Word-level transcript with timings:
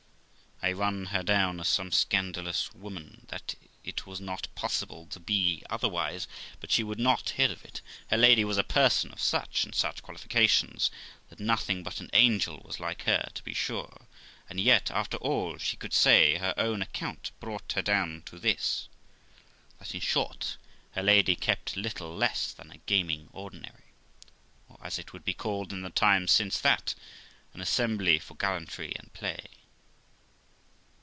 I 0.63 0.73
run 0.73 1.05
her 1.07 1.23
366 1.23 1.23
THE 1.23 1.23
LIFE 1.23 1.25
OF 1.25 1.25
ROXANA 1.25 1.53
down 1.55 1.59
as 1.59 1.67
some 1.69 1.91
scandalous 2.69 2.73
woman; 2.75 3.25
that 3.29 3.55
it 3.83 4.05
was 4.05 4.21
not 4.21 4.47
possible 4.53 5.07
to 5.07 5.19
be 5.19 5.63
other 5.71 5.89
wise; 5.89 6.27
but 6.59 6.71
she 6.71 6.83
would 6.83 6.99
not 6.99 7.31
hear 7.31 7.51
of 7.51 7.65
it; 7.65 7.81
her 8.11 8.17
lady 8.17 8.45
was 8.45 8.59
a 8.59 8.63
person 8.63 9.11
of 9.11 9.19
such 9.19 9.63
and 9.63 9.73
such 9.73 10.03
qualifications 10.03 10.91
that 11.29 11.39
nothing 11.39 11.81
but 11.81 11.99
an 11.99 12.11
angel 12.13 12.61
was 12.63 12.79
like 12.79 13.05
her, 13.05 13.31
to 13.33 13.41
be 13.43 13.55
sure; 13.55 14.05
and 14.47 14.59
yet, 14.59 14.91
after 14.91 15.17
all 15.17 15.57
she 15.57 15.77
could 15.77 15.93
say, 15.93 16.35
her 16.37 16.53
own 16.57 16.83
account 16.83 17.31
brought 17.39 17.71
her 17.71 17.81
down 17.81 18.21
to 18.27 18.37
this, 18.37 18.87
that, 19.79 19.95
in 19.95 19.99
short, 20.01 20.57
her 20.91 21.01
lady 21.01 21.35
kept 21.35 21.75
little 21.75 22.15
less 22.15 22.53
than 22.53 22.69
a 22.69 22.77
gaming 22.77 23.29
ordinary; 23.33 23.93
or, 24.69 24.77
as 24.83 24.99
it 24.99 25.11
would 25.11 25.25
be 25.25 25.33
called 25.33 25.73
in 25.73 25.81
the 25.81 25.89
times 25.89 26.31
since 26.31 26.59
that, 26.61 26.93
an 27.55 27.61
assembly 27.61 28.19
for 28.19 28.35
gallantry 28.35 28.93
and 28.97 29.11
play. 29.15 29.47